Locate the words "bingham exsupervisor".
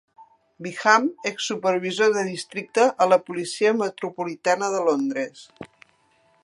0.67-2.15